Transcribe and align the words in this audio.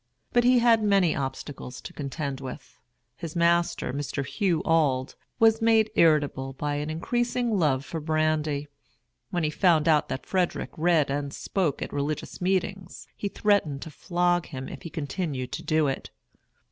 But 0.33 0.43
he 0.43 0.57
had 0.57 0.81
many 0.81 1.15
obstacles 1.15 1.79
to 1.81 1.93
contend 1.93 2.41
with. 2.41 2.79
His 3.15 3.35
master, 3.35 3.93
Mr. 3.93 4.25
Hugh 4.25 4.63
Auld, 4.63 5.13
was 5.37 5.61
made 5.61 5.91
irritable 5.93 6.53
by 6.53 6.77
an 6.77 6.89
increasing 6.89 7.55
love 7.59 7.85
for 7.85 7.99
brandy. 7.99 8.67
When 9.29 9.43
he 9.43 9.51
found 9.51 9.87
out 9.87 10.09
that 10.09 10.25
Frederick 10.25 10.71
read 10.75 11.11
and 11.11 11.31
spoke 11.31 11.83
at 11.83 11.93
religious 11.93 12.41
meetings, 12.41 13.07
he 13.15 13.27
threatened 13.27 13.83
to 13.83 13.91
flog 13.91 14.47
him 14.47 14.67
if 14.67 14.81
he 14.81 14.89
continued 14.89 15.51
to 15.51 15.61
do 15.63 15.85
it. 15.85 16.09